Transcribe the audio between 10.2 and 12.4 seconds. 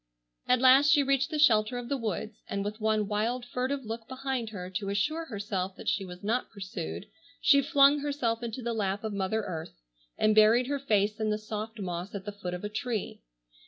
buried her face in the soft moss at the